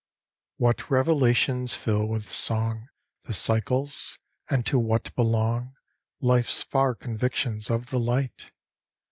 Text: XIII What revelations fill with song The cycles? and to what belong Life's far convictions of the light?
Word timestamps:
XIII 0.01 0.53
What 0.65 0.89
revelations 0.89 1.75
fill 1.75 2.07
with 2.07 2.27
song 2.27 2.87
The 3.25 3.33
cycles? 3.35 4.17
and 4.49 4.65
to 4.65 4.79
what 4.79 5.13
belong 5.15 5.75
Life's 6.19 6.63
far 6.63 6.95
convictions 6.95 7.69
of 7.69 7.91
the 7.91 7.99
light? 7.99 8.49